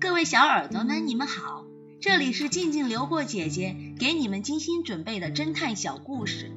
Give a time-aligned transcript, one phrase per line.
[0.00, 1.64] 各位小耳朵们，你们好，
[2.00, 6.52] 这里是静静流过姐姐给你们精心准备的侦探小故事，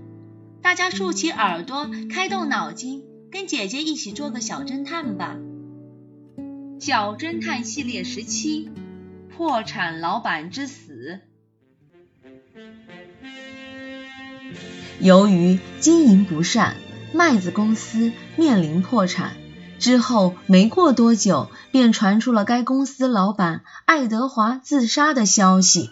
[0.62, 5.36] 大家竖起耳朵，开动脑筋，跟姐姐一起做个小侦探吧。
[6.80, 8.70] 小侦探系列十七：
[9.36, 11.20] 破产老板之死。
[15.00, 16.76] 由于经营不善，
[17.16, 19.34] 麦子公司面临破产。
[19.80, 25.92] 之后没过多久，便传出了该公司老板爱德华自杀的消息。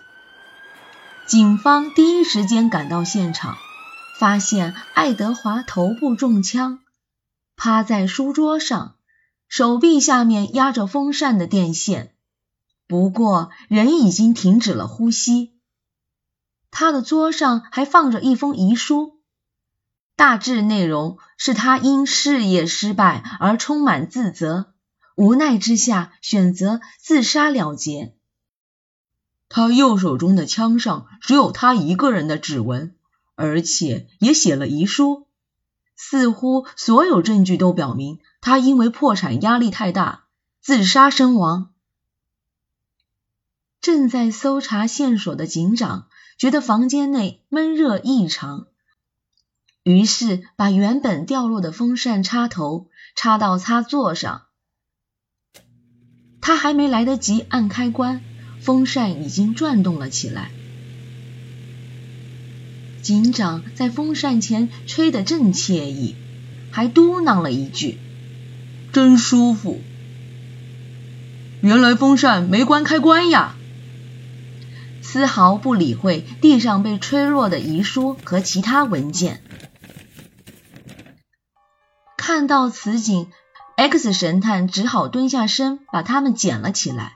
[1.28, 3.58] 警方第一时间赶到现场，
[4.20, 6.80] 发现爱德华头部中枪，
[7.56, 8.96] 趴在书桌上，
[9.48, 12.14] 手臂下面压着风扇的电线，
[12.88, 15.54] 不过人已经停止了呼吸。
[16.72, 19.15] 他的桌上还放着一封遗书。
[20.16, 24.74] 大致内容是他因事业失败而充满自责，
[25.16, 28.14] 无奈之下选择自杀了结。
[29.50, 32.96] 他右手中的枪上只有他一个人的指纹，
[33.36, 35.28] 而且也写了遗书。
[35.98, 40.26] 似乎所有证据都表明他因为破产压力太大
[40.62, 41.72] 自杀身亡。
[43.82, 46.08] 正在搜查线索的警长
[46.38, 48.68] 觉得房间内闷热异常。
[49.86, 54.42] 于是把原本掉落的风扇插头插到插座上，
[56.42, 58.22] 他还没来得及按开关，
[58.60, 60.50] 风扇已经转动了起来。
[63.04, 66.16] 警长在风扇前吹得正惬意，
[66.72, 68.00] 还嘟囔了一句
[68.92, 69.80] ：“真舒服。”
[71.62, 73.56] 原来风扇没关开关呀！
[75.04, 79.44] 丝毫不理会地上被吹落的遗书和其他文件。
[82.36, 83.32] 看到此景
[83.78, 87.16] ，X 神探只好蹲下身把它们捡了起来。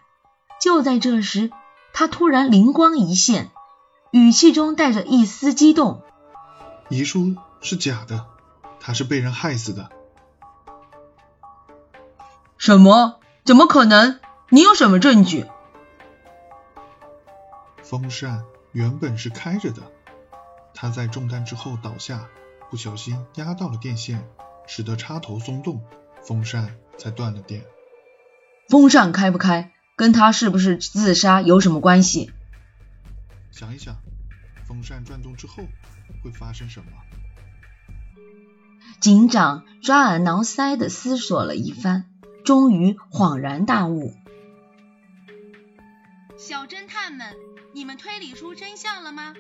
[0.62, 1.52] 就在这时，
[1.92, 3.52] 他突然灵光一现，
[4.12, 6.04] 语气中带着一丝激动
[6.88, 8.28] ：“遗书是假的，
[8.80, 9.90] 他是被人害死的。
[12.58, 13.20] ”“什么？
[13.44, 14.22] 怎么可能？
[14.48, 15.48] 你有什么证据？”
[17.84, 19.82] 风扇原本是开着的，
[20.74, 22.30] 他在中弹之后倒下，
[22.70, 24.26] 不小心压到了电线。
[24.70, 25.82] 使得插头松动，
[26.22, 27.66] 风扇才断了电。
[28.70, 32.32] 风扇开不开，跟他是不是自杀有什么关系？
[33.52, 33.96] 想一想，
[34.68, 35.64] 风扇转动之后
[36.24, 36.92] 会发生什么？
[39.02, 42.06] 警长抓耳挠腮的思索了一番，
[42.46, 44.14] 终于恍然大悟。
[46.38, 47.36] 小侦探们，
[47.74, 49.34] 你们推理出真相了吗？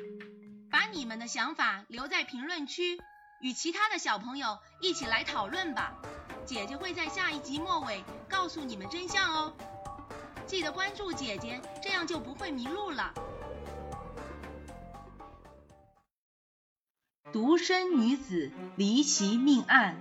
[0.71, 2.97] 把你们的想法留在评论区。
[3.41, 5.93] 与其他的小朋友一起来讨论吧，
[6.45, 9.53] 姐姐会在下一集末尾告诉你们真相哦。
[10.45, 13.13] 记得关注姐姐，这样就不会迷路了。
[17.31, 19.95] 独生女子离奇命案，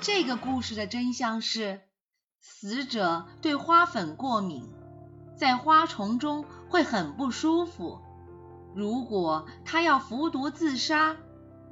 [0.00, 1.82] 这个故事的真相是，
[2.40, 4.68] 死者对花粉过敏，
[5.36, 8.00] 在花丛中会很不舒服。
[8.74, 11.16] 如果她要服毒自杀，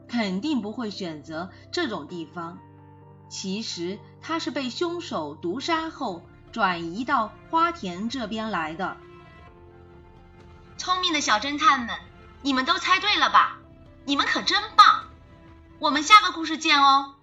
[0.08, 2.58] 肯定不会选择这种地方。
[3.28, 6.22] 其实他是被凶手毒杀后
[6.52, 8.96] 转移到花田这边来的。
[10.78, 11.98] 聪明的小侦探们，
[12.42, 13.58] 你们都猜对了吧？
[14.04, 15.06] 你们可真棒！
[15.80, 17.15] 我们下个故事见哦。